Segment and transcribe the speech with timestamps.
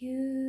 [0.00, 0.43] you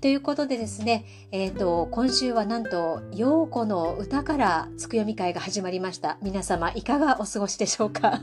[0.00, 6.18] ということでですね、えっ、と、今週はなんと、陽子の歌からつくよみ会が始まりました。
[6.22, 8.20] 皆様、いかがお過ごしでしょうか？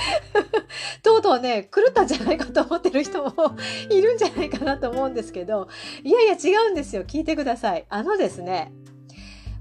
[1.02, 3.34] とうとうね、狂ったんじゃないかと思ってる人も
[3.90, 5.68] いるんじゃないかなと思うんですけど、
[6.04, 7.04] いやいや違うんですよ。
[7.04, 7.84] 聞いてください。
[7.90, 8.72] あのですね、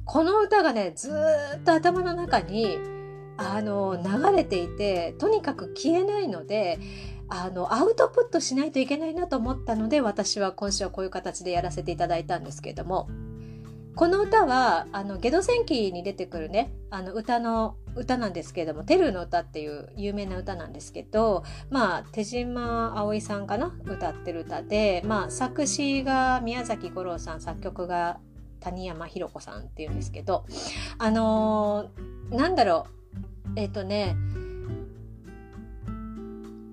[0.05, 1.11] この歌がね、ず
[1.57, 2.77] っと頭の中に、
[3.35, 6.79] あの、流れていて、とにかく消えないので、
[7.29, 13.09] あの、アウトプットしないといけないなと思ったので、私は今週はこういう形でやらせていただいたんですけれども、
[13.95, 28.19] この歌は、あの、ゲド戦記に出てくるね、あの、歌の、歌なんですけれども、テルの歌っていう有名な歌なんですけど、まあ、手島葵さんかな歌ってる歌で、まあ、作詞が宮崎五郎さん、作曲が
[28.59, 30.45] 谷山ひ子さんっていうんですけど、
[30.99, 32.87] あのーなんだろ
[33.55, 34.15] う、えっ、とね、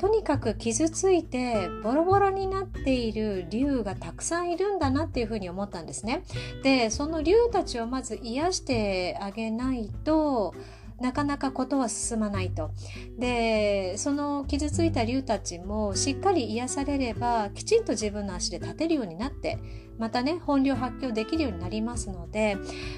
[0.04, 6.24] とにかく傷ついてボロボロになっている竜がたくさんいるんだなっていうふうに思ったんですね。
[6.62, 10.54] でその竜たちをまず癒してあげないと
[11.00, 12.70] なかなかことは進まないと。
[13.18, 19.58] でその傷ついた竜たちもしっかり癒されればきちんと自分の足で立てるようになって
[19.98, 22.56] またね本領発揮をできるようになりますので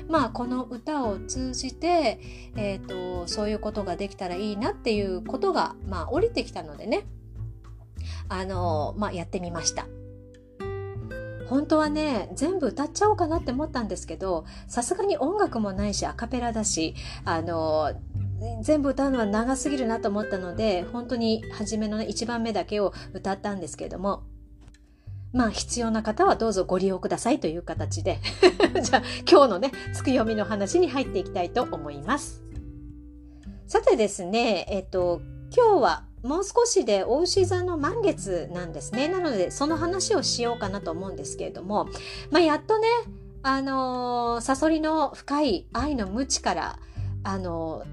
[0.08, 2.20] まあこの歌を通じて、
[2.56, 7.06] えー、とそういうことができたらいいなっていうことがまあ降りてきたのでね
[8.28, 9.86] あのまあやってみました。
[11.48, 17.92] 本当はね全部歌っちゃおうかなって思ったんですけどさすがに音楽もないしアカペラだしあの
[18.62, 24.24] 全部歌うのは長すぎるなと思ったので本当に初めの、ね、1番目だけを歌ったんですけれども
[25.32, 28.18] まあ必要な方はどうぞご利用くださいという形で
[28.82, 32.42] じゃあ今日のね月読みの話に入っていきたいと思います。
[33.66, 35.20] さてですねえっと
[35.54, 39.09] 今日はもう少しでお牛座の満月なんですね。
[39.09, 41.88] なので、その話をしようかなと思うんですけれども、
[42.31, 42.88] まあ、やっとね、
[43.42, 46.78] あのー、サソリの深い愛の無知から、
[47.22, 47.84] あの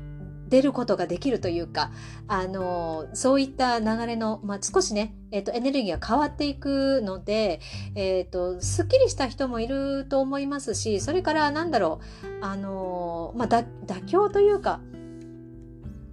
[0.48, 1.92] ー、出ることができるというか、
[2.28, 7.60] あのー、そういった流れの、まあ、少しね、えっ、と、エネルギーが変わっていくので、
[7.96, 12.02] えっ、と、すっきりした人もいると思いますし、それから、なんだろ
[12.42, 14.80] う、あのまあ、妥協というか、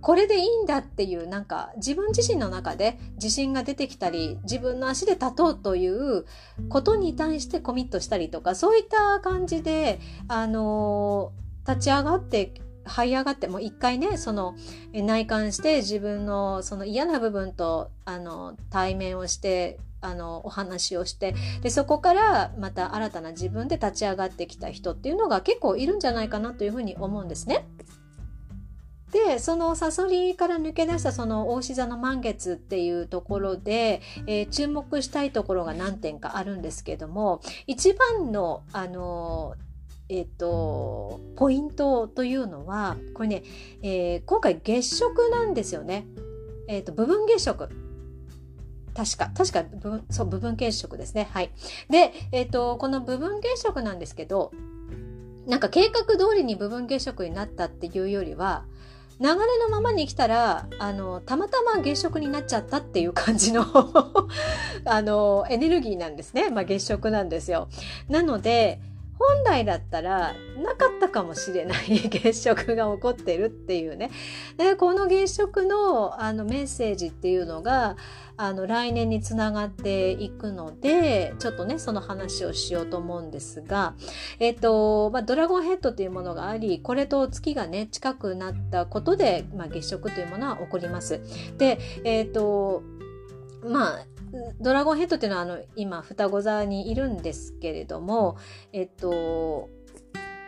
[0.00, 6.24] これでいいんだっていうなんか自分自身の中で自信が出てきたり自分の足で立とうという
[6.68, 11.32] ことに対してコミットしたりとかそういった感じであの
[11.68, 14.54] 立ち上がって這い上がってもう一回ねその
[14.92, 27.66] 内観して自分のその嫌な部分とあの対面をしてあのお話をしてでそこからまた新たな自分で立ち上がってきた人っていうのが結構いるんじゃないかなというふうに思うんですね。
[29.10, 39.54] でそのサソリから抜け出したその大志座の満月っていうところで、えー、注目したいところが何点かあるんですけども一番のあの
[40.08, 43.42] えっ、ー、とポイントというのはこれね、
[43.82, 46.06] えー、今回月食なんですよね。
[46.68, 47.68] えっ、と部分月食
[48.94, 51.28] 確か、確か部分、そう、部分月食ですね。
[51.32, 51.50] はい。
[51.88, 54.52] で、えっ、と、この部分月食なんですけど、
[55.46, 58.64] なんか計画通りに部分月食になったっていうよりは、
[59.20, 63.66] 流れのままに来たらあのたまたま月食になっちゃったっていう感じの
[64.86, 67.68] あのエネルギーなんですね、まあ、月食なんですよ。
[68.08, 68.80] なので
[69.20, 74.10] 本来だったらなかったかもしれない 月食が起こってるっていうね
[74.56, 77.96] でこの月食のあのメッセージっていうのが
[78.38, 83.94] あの来年につながっていくのでちょっとねその話をしようと思うんですが、
[84.38, 91.20] えっとまあ、ドラゴンヘッドというものがありこれと月がね近くなったことで、まあ、月食というものは起こります。
[91.58, 92.82] でえっと
[93.62, 94.06] まあ
[94.60, 98.36] ドラゴンヘッドっていうのはあの今双子座にいるんですけれども
[98.72, 99.68] えっと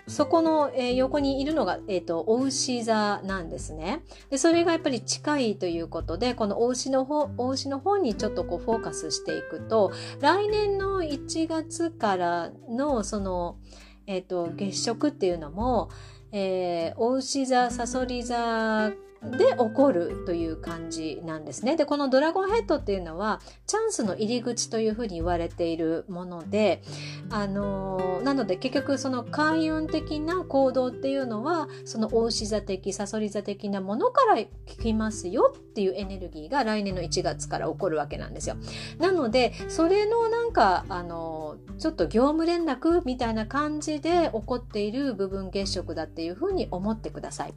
[0.09, 4.03] そこの、えー、横にいるのが、えっ、ー、と、お牛座なんですね。
[4.31, 13.59] で、それがやっぱり近いということで、このお牛の方、お牛の方にちょっとこうフォーカスしていくと、来年の1月からの、その、
[14.07, 15.89] えっ、ー、と、月食っていうのも、
[16.33, 18.91] えー、お牛座、さそり座
[19.25, 21.77] で起こるという感じなんですね。
[21.77, 26.83] で、このドラゴンヘッドっていうのは、チャンスの入り口というふうに言われているもので、
[27.31, 34.49] あのー、なので結局その開運的な行動っていうのは、その大牛座的、サソリ座的なものから聞
[34.83, 38.57] きますよっていうエネルギーが来年の1月から起こるわけなんですよ。
[38.99, 47.55] なので、それのなんか、あのー、ちょっと業務連絡みたいな感じで起こっている部分月食だっていうふうに思ってください。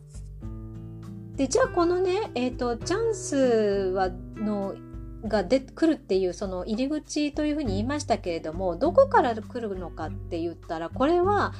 [1.35, 3.35] でじゃあこのね、えーと、チャンス
[3.93, 4.75] はの
[5.27, 11.53] が出くるっていうその入り口というふうに言いましたけれどもどこから来るのかって言ったらこれは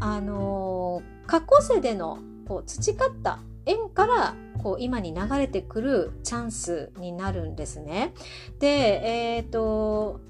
[0.00, 8.12] あの過去世でのこう培った縁からこう今に流れてくるチャンスになるんですね。
[8.58, 10.20] で、えっ、ー、と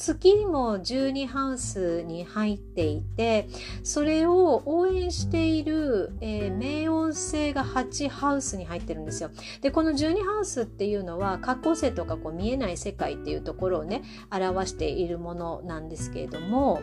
[0.00, 3.48] 月も12ハウスに入っていて
[3.84, 9.30] それを応援している、えー、冥王星が8ハウスに入ってるんですよ。
[9.60, 16.80] でこの12ハウスっていうのは過去性とかこう見えない世界っていうところをね表しているものなんですけれども。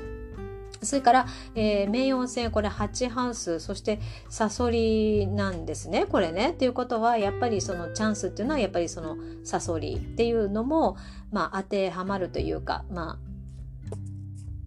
[0.81, 6.51] それから、えー、冥王星、これ8ハウス、そしてサソリなんですね、これね。
[6.51, 10.97] っていうことは、やっぱりそのチャンスっていうのは、やっぱりそのサソリっていうのも、
[11.31, 13.17] まあ当てはまるというか、まあ、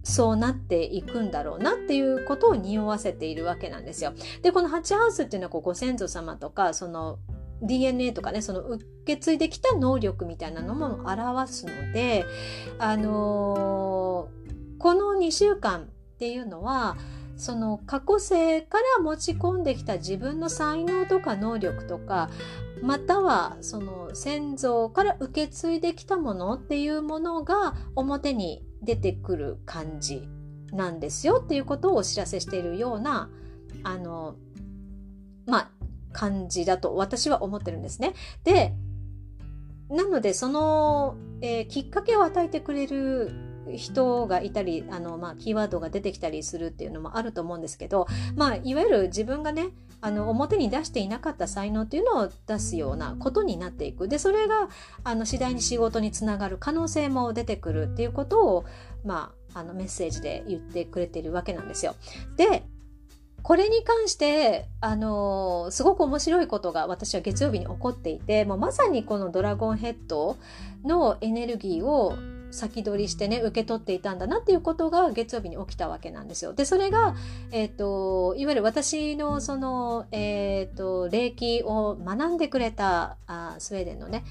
[0.03, 4.13] そうなっていくんだろうなっていうことを匂わせているわけなんですよ。
[4.43, 7.19] で、この8ハウスっていうのはこうご先祖様とか、その
[7.63, 12.25] DNA とかね、その受け継いできた能力みたいなのも表すので、
[12.79, 15.89] あのー、この2週間
[16.21, 16.99] っていうのは、
[17.39, 22.29] その過去世から持ち込んできた自分の才能とか能力とか
[22.83, 30.29] またはその先祖から受け継いできたものっていうものが表に出てくる感じ
[30.73, 33.31] なんですよっていうことをお知らせしているような
[33.83, 34.37] あの
[35.47, 35.71] まあ
[36.13, 38.13] 感じだと私は思ってるんですね。
[38.45, 38.75] で
[39.89, 48.07] なのでその、えー、きっかけを与えてくれる人がいたりあの、まあ、キーワードが出てきたりするっていうのもあると思うんですけど、
[48.37, 49.69] まあ、いわゆる自分がね
[50.01, 54.69] あの表に出していなかった才能っていうのを出すようなことになっていくでそれが
[55.05, 58.65] あの次第に仕事につながる可能性も出てくるっていうことを、
[59.05, 61.97] まあ、あのメッセージで言ってくれてるわけなんですよ。
[62.37, 62.65] で
[63.43, 70.37] これに関して、あのー、すごく面白いことが私は月曜日に起こっていて、もうまさにこのドラゴンヘッド
[70.85, 72.17] のエネルギーを
[72.51, 76.53] 先取りしてね受け取っていたんだなっていうことが月曜日に起きたわけなんですよ。
[76.53, 77.15] でそれが、
[77.51, 84.25] えーと、いわゆる私のその、えーと、霊気を学んでくれたあスウェーデンのね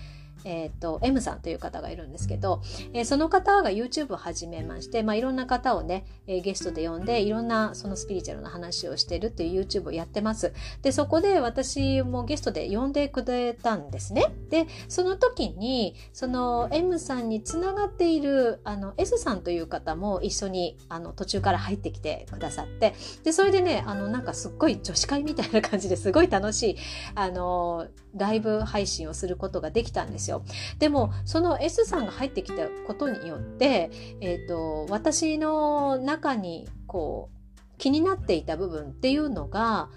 [0.43, 2.61] えっ、ー、と、M さんという方がいるんですけど、
[2.93, 10.53] えー、その方が YouTube を始めまして、まあ、いろんな方をね、えー、ゲストで呼んで、いろんなそのスピリチュアルな話をしてるっていう YouTube をやってます。
[10.81, 14.33] で、そこで私もゲストで呼んでくれたんですね。
[14.49, 22.93] で、その時に、その M さんにつながっている、あの、S さんという方も一緒に、あの、途中から入ってきてくださって、
[23.23, 26.77] で、それでね、あの、なんかすっごい女子会みたいな感じですごい楽しい、
[27.15, 30.38] あの、ライブ配信をすることができたんですよ。
[30.79, 33.91] でもその S さんが入ってきたことによって、
[34.21, 39.89] えーと、私の中にこう気になっていた部分っていうのが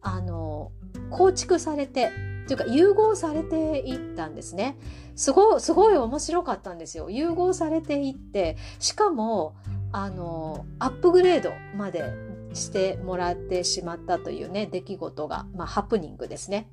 [0.00, 0.70] あの
[1.10, 2.10] 構築されて
[2.46, 4.78] というか融合されていったんですね。
[5.16, 7.10] すごすごい面白かったんですよ。
[7.10, 9.56] 融合されていってしかも
[9.92, 12.04] あのアップグレードまで
[12.52, 16.68] してもらってしまったというね出来事が、まあ、ハプニングですね。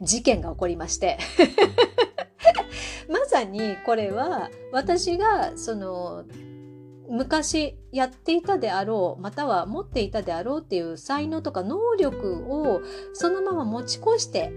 [0.00, 1.18] 事件が起こりまして
[3.08, 6.24] まさにこれは私がその
[7.08, 12.80] 昔やっていたであろうまたは持っていたであろうっていう才能とか能力を
[13.12, 14.52] そのまま持ち越して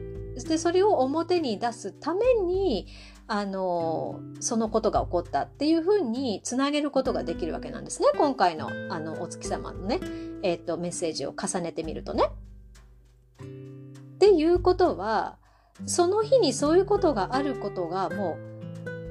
[0.48, 2.88] でそれを表に出すために
[3.28, 10.00] あのそのことが起こったっていうふうにつなげることができるわけなんですね今回のあのお月様のね、
[10.44, 12.30] えーとメッセージを重ねてみるとね。
[14.18, 15.38] っていうことは
[15.86, 18.58] その日にそういうことがあることがもう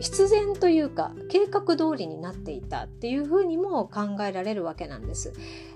[0.00, 5.32] 必然というか計画通りになっていたっていうふうにも考えられるわけなんです。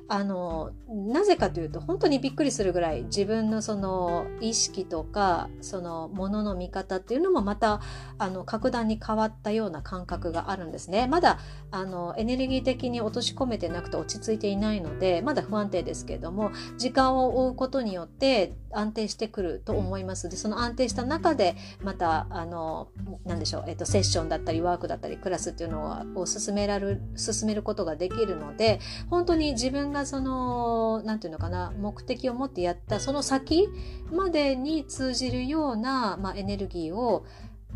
[0.09, 7.81] あのなぜかというと本当にびっくりするぐらい自分のその意識とかそのものの見方っていうのもまた
[8.19, 11.07] あの格段に変わったような感覚があるんですね。
[11.07, 11.39] まだ
[11.71, 20.29] あのエネルギー的に落とし込めてなくて落ち着いていないのでまだ不安定ですけれども時間を追うことによって安定してくると思います。
[20.29, 22.89] でその安定した中でまたあの
[23.25, 33.69] 何でしょう、えっと、セッションだったりワークだったりクラスっていうのを進められる進めることができるので本当に自分がその何て言うのかな目的を持ってやったその先
[34.13, 37.25] までに通じるような、まあ、エネルギーを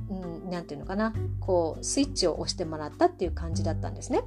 [0.09, 4.23] 何、うん、て言うのかなこうスイッチを押してもらったっていう感じだったんですね。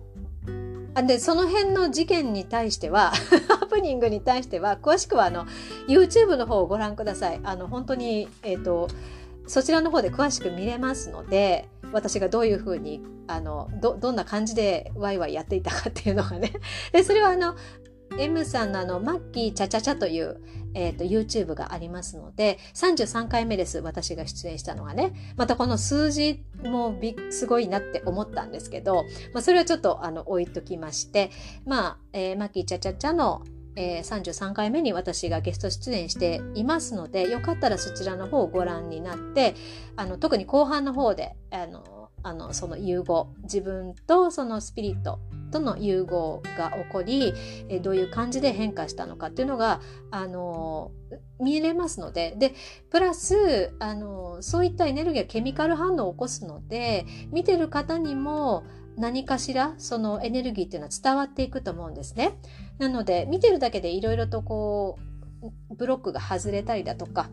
[1.06, 3.12] でその辺の事件に対しては
[3.60, 5.46] ハプニングに対しては詳しくはあの
[5.88, 7.40] YouTube の方をご覧ください。
[7.44, 8.88] あの本当に、えーと
[9.48, 16.54] そちらの方で詳しく見れますので私がどういうふうにあのどどんな感じでワイワイやっていたかっていうのがね
[16.92, 17.56] でそれはあの
[18.20, 20.42] M さんのあのマッキーチャチャチャという、
[20.74, 25.14] えーと、YouTube がありますので33回目です私が出演したのはね。
[25.36, 31.32] またこの数字もびすごいなって思ったんですけど、まあ、それはちょっとあの置いときまして
[31.66, 33.44] まあ、えー、マッキーチャチャチャの
[33.80, 39.54] えー、33回目に私がゲスト出演していますのでよかったらそちらの方をご覧になって
[39.96, 41.84] あの特に後半の方であの
[42.28, 45.20] あのその融合自分とそのスピリット
[45.50, 47.34] との融合が起こり、
[47.70, 49.80] えどういう感じで変化したのかっていうのが、
[50.12, 50.92] あの
[51.40, 52.54] 見れますのでで
[52.90, 58.66] プラス、あのそういったエネルギーはケミカル反応を起こすので見てる方にも
[58.98, 62.38] 何かしらそのエネルギーっていうのは伝わっていくと思うんですね。
[62.78, 65.00] なので見てるだけでいろいろとこ
[65.70, 67.30] うブロックが外れたりだとか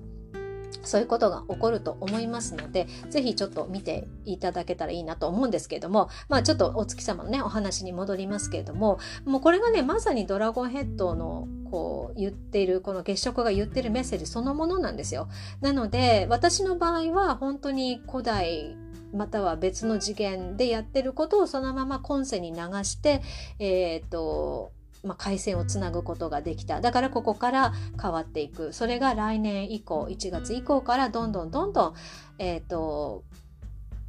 [0.82, 15.28] そういうことが起こると思いますので、ぜひちょっと見ていただけたらいいなと思うんですけれども、まあちょっとお月様のね、お話に戻りますけれども、もうこれがね、まさにドラゴンヘッドのこう言っている、この月食が言ってるメッセージそのものなんですよ。
[15.60, 18.76] なので、私の場合は本当に古代
[19.14, 23.22] または別の次元でやってることをそのまま今世に流して、
[23.58, 24.72] えっ、ー、と、
[25.04, 26.80] まあ、回線をつなぐことができた。
[26.80, 28.72] だからここから変わっていく。
[28.72, 31.94] それが来年以降、1月以降からどんどんどんどん、
[32.38, 33.24] えっ、ー、と、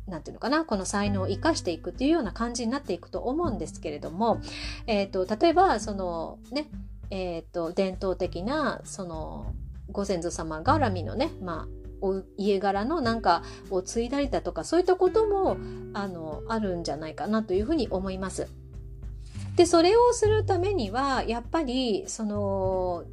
[0.07, 4.39] なんていうのかな、この才能を生かしていくっていうような感じになっていくと思うんですけれども、
[4.87, 6.67] え、ー、と、例えば、そのね、
[7.09, 9.53] えっ、ー、と、伝統的な、その、
[9.91, 11.85] ご先祖様絡みのね、まあ、
[12.37, 15.57] 家柄のなんかを継いだりだとかそういったことも
[15.93, 18.47] あのあるんじゃないかなというふうに思います。
[19.55, 23.05] でそれをするためにはやっぱりその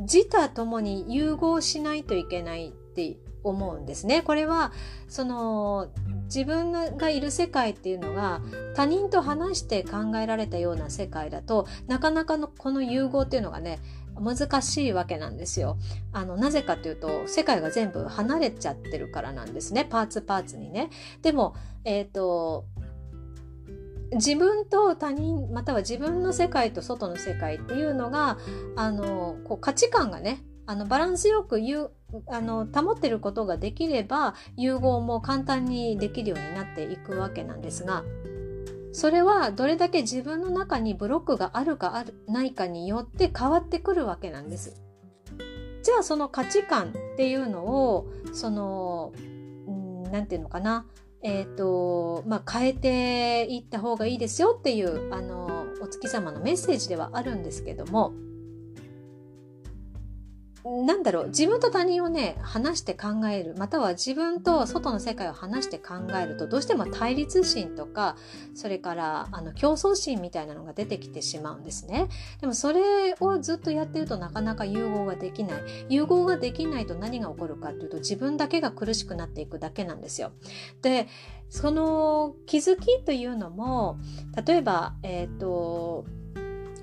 [0.00, 4.22] 自他ともに融合しないといけないって思うんですね。
[4.22, 4.72] これは
[5.08, 5.88] その
[6.24, 8.40] 自分がいる世界っていうのが
[8.74, 13.78] 他人と話して考えられたような世界だとなかなかのこの融合っていうのがね
[14.20, 15.78] 難しいわけなんですよ。
[16.12, 20.90] あのなぜかというと世界が全部離れちゃってるからなんですねパーツパーツにね。
[21.22, 22.66] でも、えっ、ー、と
[24.12, 28.38] 自分と他人または自分の世界と外の世界っていうのが
[28.76, 31.90] あのこう価値観がねあのバランスよくゆ
[32.26, 38.04] あの保ってることができれば融合も簡単にできるようになっていくわけなんですが
[38.92, 44.82] それはどれだけ自分の中にブロックがあるかあるないかによって変わってくるわけなんです。
[45.82, 49.12] じゃあその価値観っていうのをその
[50.10, 50.86] 何て言うのかな
[51.22, 58.12] えーとまあ、変えていった方がいいですよっていうあのお月様のメッセージではあるんですけども。
[60.86, 68.16] なんだろう自分と他人をね話して考えるまたは自分と外の世界を話して考えるとどうしても対立心とか
[68.54, 72.08] それからあの競争心みたいなのが出てきてしまうんですね。
[72.40, 75.62] でもそれをずっとやってるとなかなか融合ができない。
[75.88, 80.32] 融合ができないと何が起こるかっていうと自分だけが苦しくなっていくだけなんですよ。
[80.82, 81.08] で
[81.48, 83.98] その気づきというのも
[84.44, 86.04] 例えばえっ、ー、と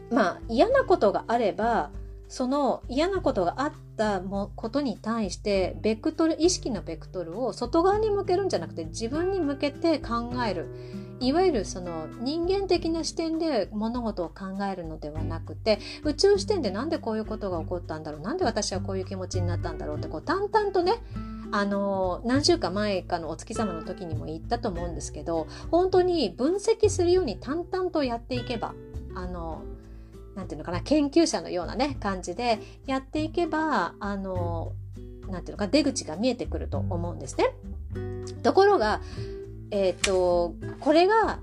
[0.10, 1.92] まあ嫌なことがあれば
[2.27, 10.67] その嫌なことがあったもことに対してベクトル意識のベクトルを外側に向けるんじゃなくて自分に向けて考える。
[11.22, 21.01] いわゆるその人間的な視点で物事を考えるのではなくて宇宙視点でなんでこういうことが起こったんだろうなんで私はこういう気持ちになったんだろうってこう淡々とね
[21.51, 28.74] あの何週間前かのお月様の時にも言ったと思うんですけど本当に分析するように淡々とやっていけば
[29.15, 29.62] あの
[30.36, 34.74] なんていうのかな研究者のようなね感じでやっていけばあの
[35.30, 37.46] なんていうのか出口が見えてくると思うんですね。
[38.44, 39.01] ところが
[39.72, 41.39] えっ、とこれが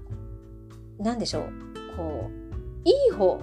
[0.99, 1.44] 何でしょう
[1.96, 3.40] こういい方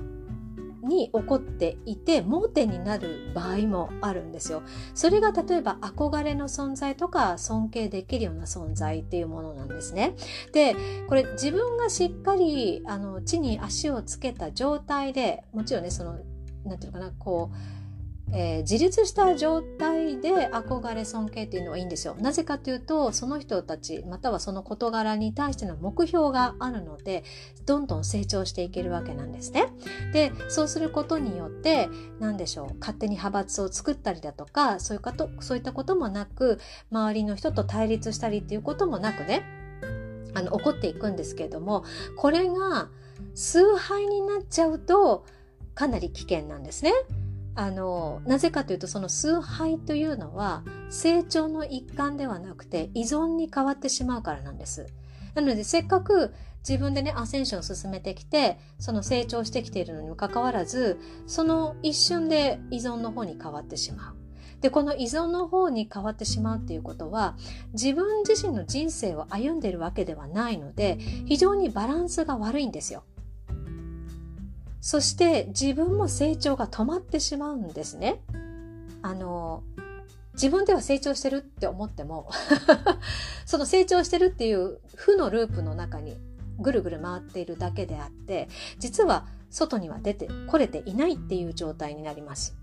[0.84, 4.64] に起こっていて盲点になる場合もあるんですよ。
[4.94, 10.16] それが例えば憧れの存在とか尊敬できるような存在っていうものなんですね。
[10.54, 10.76] で
[11.08, 16.20] これ自分がしっかりあの地に足をつけた状態でもちろんねその
[16.66, 17.79] なんていうのかなこう
[18.34, 22.16] えー、自立した状態で憧れ尊敬っていうのはいいんですよ。
[22.20, 27.24] なぜかというとその人たちまたはその事柄に対しての目標があるので
[27.66, 29.68] どんどん成長していけるわけなんですね。
[30.14, 36.60] でそうすることによって何でしょう勝手に派閥を作ったりだとかそういうことそういったこともなく
[36.92, 39.44] 周りの人と対立したりっていうこともなくね
[40.34, 41.84] あの起こっていくんですけれども
[42.16, 42.90] これが
[43.34, 45.26] 崇拝になっちゃうと
[45.74, 46.92] かなり危険なんですね。
[47.60, 54.88] あのなぜかというとその崇拝というのは成長の一環ではなくて依存に変わってしまうからなんです。
[55.36, 56.34] なのでせっかく
[56.68, 64.16] 自分でねアセンションを進めてきてその成長してきているのにもかかわらずその一瞬で依存の方に変わってしまう。
[64.62, 67.36] でこの依存の方に変わってしまうっていうことは
[67.74, 73.04] 自分自身の人生を歩んでいるわけではないので非常にバランスが悪いんですよ。
[74.82, 78.22] そして自分も成長が止まってしまうんですね。
[79.02, 79.64] あの
[80.34, 82.30] 自分では成長してるって思っても
[83.46, 86.18] その成長してるっていう負のループの中に
[86.60, 92.56] ぐるぐる回っているだけであって実は外には出てこれていないっていう状態になります。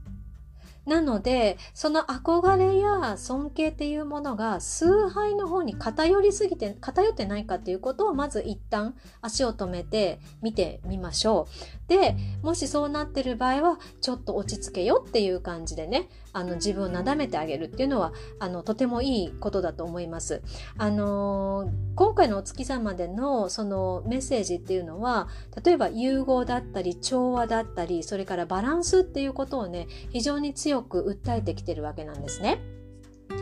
[0.87, 11.49] なので、その憧れや尊敬っていうものが崇拝の方に偏りすぎて、偏ってないかっていうことをまず一旦足を止めて見てみましょ
[11.85, 11.86] う。
[11.88, 20.43] で、もしそうなってる場合は、ちょっと落ち着けよっていう感じでね、あの自分をなだめてあげるっていうのは、あの、とてもいいことだと思います。
[20.78, 25.28] あのー、今回のお月様でのそのメッセージっていうのは、
[25.65, 32.61] 例えば融合だったり、調和だったり、それからバランスっていうことをね、非常に強く訴えてきてるわけなんですね。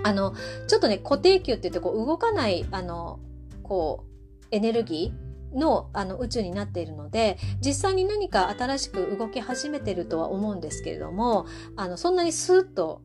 [0.03, 0.35] あの、
[0.67, 3.21] ちょっとね、固定球って言ってこう動かない、あの、
[3.63, 13.03] こう、エネルギーのあの宇宙になっているので実際に何か新しく動き始めてるとは思うんですけれどもあのそんなにスーッと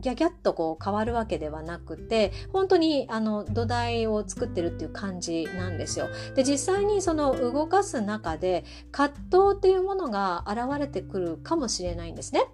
[0.00, 6.08] ギャギャッとこう変わるわけではなくて本当にあの土台を作ってるっていう感じなんですよ。
[6.34, 12.46] で実際にその動かす中で葛藤っていうものが現れてくるかもしれないんですね。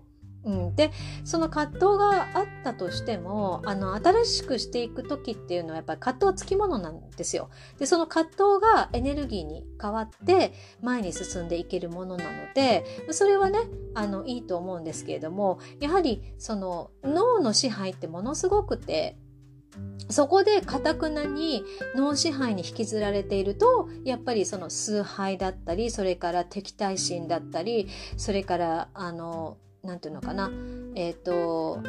[0.44, 0.92] うん、で
[1.24, 7.50] その葛藤があったとしてもあの新しくしていく時っていうのはやっぱり葛藤はつきものなんですよ。
[7.78, 10.52] でその葛藤がエネルギーに変わって
[10.82, 13.58] 前に進んでいけるものなのでそれはね
[13.94, 19.16] あのいいと思うんですけれどもやはりその脳の支配ってものすごくて
[20.08, 21.64] そこでかたくなに
[21.96, 30.50] 脳支配に引きずられているとやっぱりその崇拝だったりそれから敵対心だったりそれからあの何て言うのかな
[30.94, 31.82] えっ、ー、と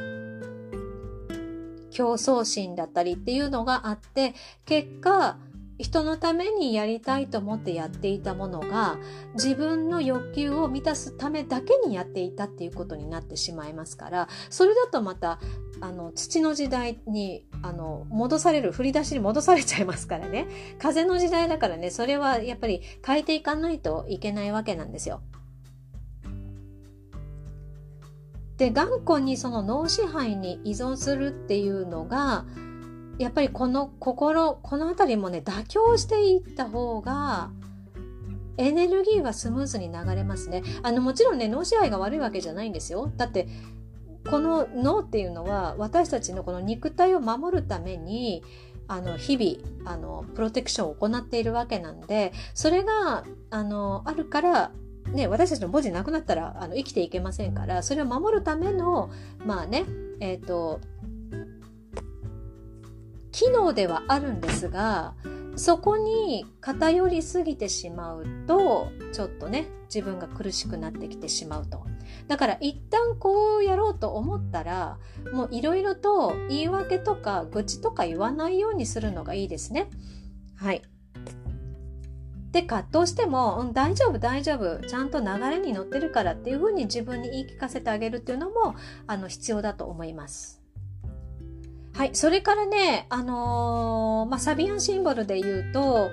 [1.92, 4.34] 競争心だったりっていうのがあって
[4.66, 5.38] 結果
[5.78, 8.98] 人のためにやりたいと思ってやっていたものが
[9.34, 15.40] 自分の欲求を満たすためだけにやっていたっていうことになってしまいますからそれだとまた
[15.82, 20.48] あの土の時代にあの戻される振り出しに戻されちゃいますからね
[20.80, 25.22] 風の時代だからねそれはやっぱり変えていかないといけないわけなんですよ。
[28.58, 32.46] で頑固にその脳支配に依存するっていうのが
[33.18, 37.50] やっぱりこの心この辺りもね妥協していった方が
[38.58, 40.64] エネルギーはスムーズに流れますね。
[40.82, 43.12] あのもちろんね脳支配が悪いわけじゃないんですよ。
[43.18, 43.48] だって
[44.30, 48.44] この脳っていうのは私たちのこの肉体を守るために
[48.88, 54.72] あの日々あのプロテクションを行っているわけなんでそれがあのあるから
[55.16, 59.10] ね、私たちの文字なくなったらあの生きていけませんからそれを守るための
[59.46, 59.86] まあね
[60.20, 60.82] えっ、ー、と
[63.32, 65.14] 機能ではあるんですが
[65.56, 71.86] そこに偏りすぎてしまうとちょっとね自分が苦しくなってきてしまうと。
[72.28, 74.98] だから一旦こうやろうと思ったら
[75.32, 79.90] もういろいろと言い訳とか愚痴とか言わないようにするのがいいですね。
[80.56, 80.82] はい。
[82.56, 88.76] で葛藤しても、うん、大丈夫大丈夫ちゃんと流れに乗ってるからっていうふうに自分に言い聞かせてあげるっていうのも
[89.08, 90.62] あの必要だと思います。
[91.92, 92.12] はい。
[92.14, 96.12] それからね、あのーまあ、サビアンシンボルで言うと、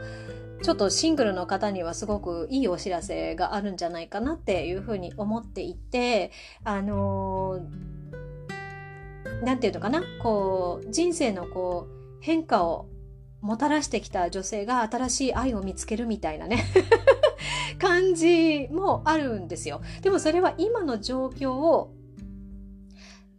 [0.64, 6.32] ちょっとシングルの方にはすごくいいお知らせがあるんじゃないかなっていうふうに思っていて、
[6.64, 12.86] あのーなんていうのかな、こう、人生のこう、変化を
[13.42, 16.64] もたらしてきた女性が新しい愛を見つけるみたいなね
[17.78, 19.82] 感じもあるんですよ。
[20.00, 21.92] でもそれは今の状況を、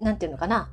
[0.01, 0.69] 何て言うのかな、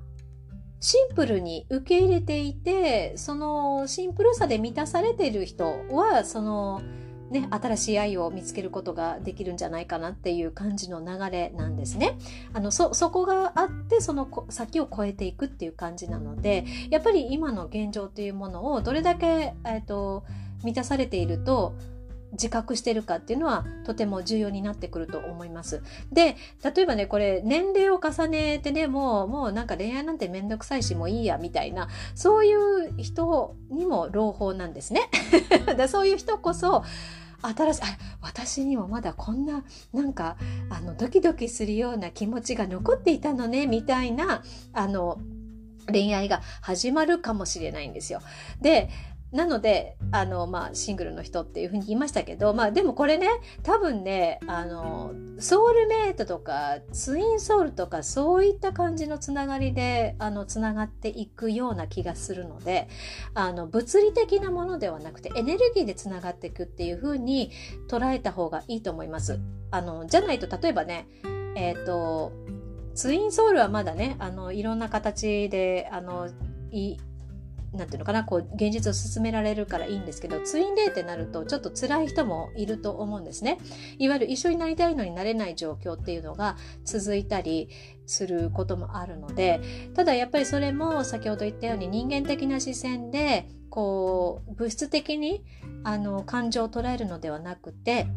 [0.81, 6.83] シンプルに受け入れていて、そのシンプルさで満たされている人は、その、
[7.31, 12.19] ね、新しい愛を見つけることができるんじゃないかなっていう感じの流れなんですね。
[12.53, 20.25] あの、そ、そこがあって、その先を超えていくっていう感じなので、やっぱり今の現状っていうものをどれだけ、えっ、と、
[20.65, 21.75] 満たされていると、
[22.33, 25.83] 自覚してるかっていうのはとても重要になってくると思います。
[26.13, 35.03] で、例えばね、これ年齢を重ねてね、もう、もうなんか恋愛なんてめんどくさいしもういいや、みたいな、そういう人にも朗報なんですね。
[35.77, 36.85] でそういう人こそ、
[37.43, 37.81] 新しい、
[38.21, 40.37] 私にもまだこんな、なんか、
[40.69, 45.19] あの、ドキドキするような気持ちが残っていたのね、みたいな、あの、
[45.91, 48.21] 恋愛が始まるかもしれないんですよ。
[48.61, 48.91] で、
[49.33, 53.29] なので、あの、まあ、シングルの人っていうふうに言いましたけど、まあ、でもこれね、
[53.63, 62.89] 多分ね、あの、ソウルメイトとか、ツインソウルとか、そういった感じのつながりで、あの、つながっていくような気がするので、
[63.35, 67.53] あの、物理的なものではなくて、エネルギーでつながっていくっていうふうに
[67.89, 69.39] 捉えた方がいいと思います。
[69.71, 71.07] あの、じゃないと、例えばね、
[71.55, 72.33] えっ、と、
[72.95, 76.29] ツインソウルはまだね、あの、いろんな形で、あの、
[76.73, 76.97] い
[77.73, 83.59] なんていうのかな、こう、現実を進められるからいいんですけど、ツインレイってなると、ちょっと辛い人もいると思うんですね。
[83.99, 87.69] いわゆる一緒になりたいのになれない状況っていうのが続いたり
[88.07, 89.61] することもあるので、
[89.95, 95.45] ただやっぱりそれも先ほど言ったように人間的な視線で、こう、物質的に、
[95.85, 98.09] あの、感情を捉えるのではなくて、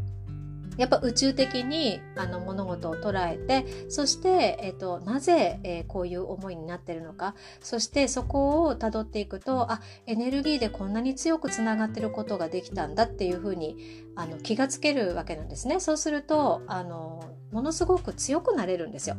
[0.78, 13.78] やっぱ宇宙的にあの物事を捉えてそして、えっとなぜ、えーこういう思いになってるのかそしてそこをたどっていくとあエネルギーでこんなに強くつながってることができたんだっていうふうに
[14.16, 15.80] あの気がつけるわけなんですね。
[15.80, 19.18] そうするとあのものすごく強くなれるんですよ。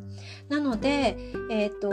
[0.49, 1.17] なので、
[1.51, 1.91] えっと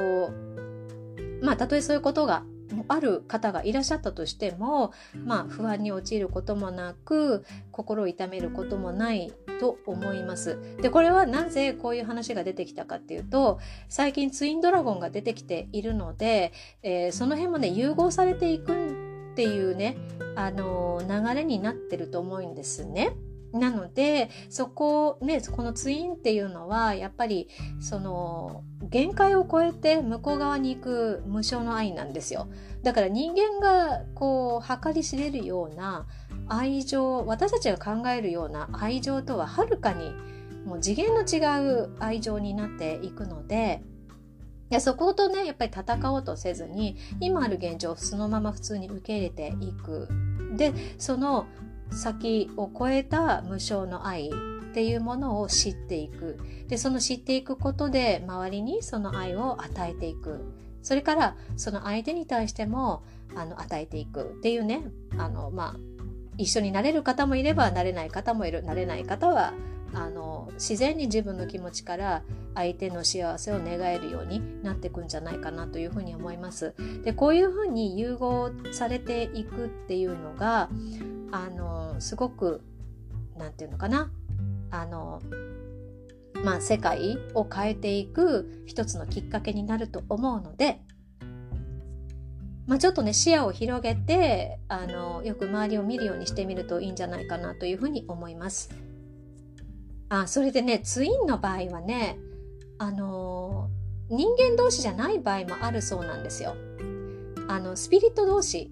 [1.41, 2.43] まあたとえそういうことが
[2.87, 4.93] ある方がいらっしゃったとしても、
[5.25, 10.57] まあ、不安に陥ることもなく心を痛めることもないと思います。
[10.81, 16.51] でこれはなぜこういう話が出てきたかっていうと最近ツインドラゴンが出てきているので、
[16.83, 18.73] えーその辺もね融合されていく
[19.31, 19.97] っていうね、
[20.35, 23.11] あのー流れになってると思うんですね。
[23.53, 32.47] なのでそこねこのツインっていうのはやっぱりその限界を超えて向こう側に行く無償の愛なんですよ。
[32.83, 36.07] だから人間がこう計り知れるような
[36.47, 40.11] 愛情私たちが考えるような愛情とははるかに
[40.65, 43.83] もう次元の違う愛情になっていくので
[44.69, 50.07] いやそことねやっぱり戦おうとせずに今ある現状をそのまま普通に受け入れていく。
[50.55, 51.45] でその
[51.91, 56.37] 先を超えた無償の愛っていうものを知っていく。
[56.67, 60.41] でその知っていくことで周りにその愛を与えていく。
[60.81, 63.03] それからその相手に対しても
[63.35, 64.23] あの与えていく。
[64.23, 64.83] っていうね。
[65.17, 65.75] あのまあ
[66.37, 68.63] 一緒になれる方もいればなれない方もいる。
[68.63, 69.53] なれない方は
[69.93, 72.23] あの自然に自分の気持ちから
[72.55, 76.73] 相手の幸せを願えるようになっていくんじゃないかなというふうに思います。
[77.03, 80.69] でこういうふうに融合されていくっていうのが
[81.31, 82.61] あのすごく
[83.37, 84.11] なんていうのかな
[84.69, 85.21] あの
[86.43, 90.81] まあ世界を変えていく一つのきっかけになると思うので
[92.67, 98.69] まあ、ちょっとね視野を広げてあのよく周りを見るようにしてみるといいんじゃないかなというふうに思います。
[100.07, 102.17] あそれでねツインの場合はね
[102.77, 103.69] あの
[104.09, 106.55] 人間同士じゃない場合もあるそうなんですよ。
[107.49, 108.71] あのスピリット同士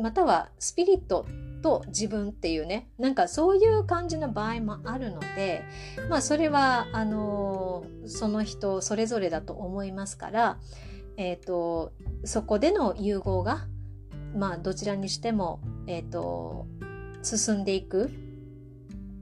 [0.00, 1.26] またはスピリット
[1.64, 5.62] と自分っていうねなんかそういう感じの場合もあるので
[6.10, 10.58] まあそれはあのその人それぞれだと思いますから、
[11.16, 13.66] えー、とそこでの融合が
[14.36, 16.66] まあどちらにしても、えー、と
[17.22, 18.10] 進んでいく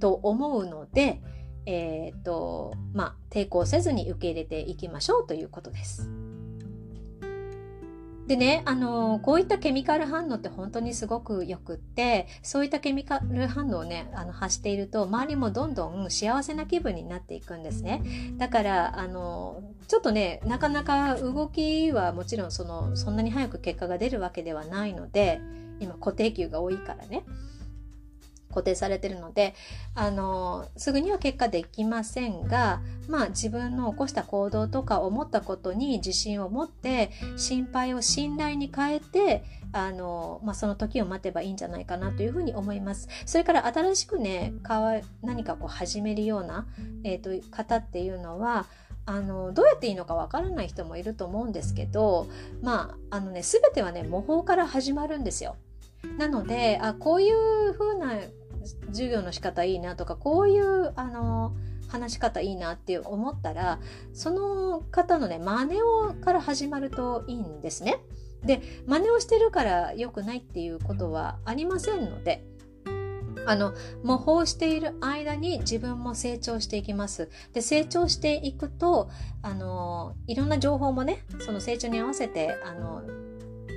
[0.01, 1.23] と思うので、
[1.65, 6.11] えーとまあ、抵抗せずに受け入れていきましょうということです。
[8.33, 18.03] でね、あのこういったケミカル反応って本当にすごくよくってそういったケミカル反応をねあの発していると周りもどんどん幸せな気分になっていくんですね。
[18.39, 25.43] だからあのちょっとねなかなか動きはもちろんそのそんなに早く結果が出るわけではないので
[25.79, 27.25] 今固定給が多いからね。
[28.53, 29.55] 固定されてるので
[29.95, 43.09] あのすぐには結果できませんがまあ自分の起こした行動とか思ったことに自信を持って心配を信頼に変えてあの、まあ、その時を待てばいいんじゃないかなというふうに思います。
[43.27, 44.53] それから新しくね
[45.23, 46.67] 何かこう始めるような、
[47.05, 48.67] えーと、方っていうのは
[49.05, 52.29] あのどうやっていいのかわからない人もいると思うんですけど
[52.63, 55.57] まああのね全てはね模倣から始まるんですよ。
[56.19, 58.17] なのであこういう風な
[58.89, 61.53] 授業の仕方いいなとかこういうあの
[61.89, 63.79] 話し方いいなって思ったら
[64.13, 67.99] その方のね真似をから始まるといいんですね。
[68.45, 72.45] で真似をしてるから良くないっていうことはありませんので
[73.47, 73.73] あの
[74.03, 77.29] 模倣している間に自分も成長していきます。
[77.53, 79.11] で成長していくと
[79.43, 83.03] あのいろんな情報もねその成長に合わせてあの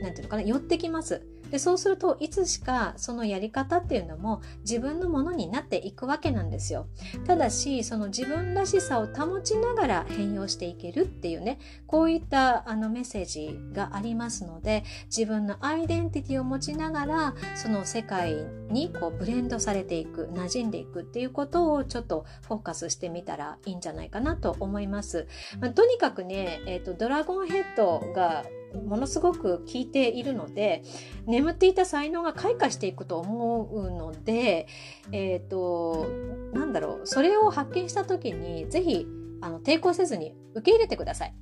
[0.02, 1.26] なていうのかな寄ってきます。
[1.52, 6.88] でそうするといつしかそのやり方っていうのも自分のものになっていくわけなんですよ。
[7.26, 18.36] ただしその自分らしさを保ちながら変容していけるっていうねこういったあのメッセージがありますので自分のアイデンティティを持ちながらその世界
[18.70, 25.28] にこうブレンドされていく馴染んでいくっていうことをちょっとフォーカスしてみたらいいんじゃないかなと思います。
[25.60, 30.84] まあ、とにかくね、えーとドラゴンヘッドがものすごく効いているので
[31.26, 34.68] 眠っていた才能が開花していくと思うので
[35.12, 36.08] えっ、ー、と
[36.54, 39.08] なんだろうそれを発見した時に是非
[39.42, 41.34] あの抵抗せずに受け入れてください。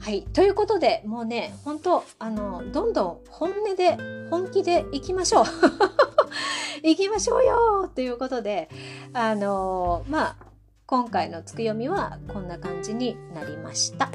[0.00, 0.22] はい。
[0.22, 3.98] ということで、もうね、本当あの、どんどん本音で、
[4.30, 5.44] 本気でいきましょう。
[6.82, 8.70] 行きましょうよということで、
[9.12, 10.36] あのまあ、
[10.86, 14.10] 今回のつく読みはこんな感じになりました。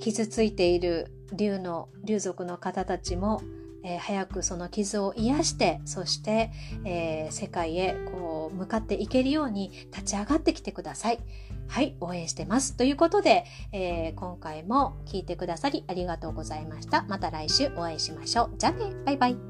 [0.00, 3.42] 傷ついている竜の竜族の方たちも、
[3.84, 6.50] えー、早くその傷を癒してそして、
[6.84, 11.18] えー、世界へこう向かっていけるように立ち上がってきてください。
[11.68, 12.76] はい、応援してます。
[12.76, 17.04] ということで、えー、今回も聞いてくださりありがとうございました。
[17.08, 18.54] また来週お会いしましょう。
[18.58, 19.49] じゃあね、バイバイ。